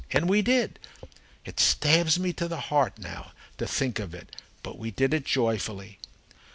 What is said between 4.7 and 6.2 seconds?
we did it joyfully.